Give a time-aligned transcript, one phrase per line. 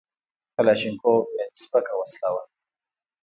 [0.55, 2.43] کلاشینکوف یعنې سپکه وسله وه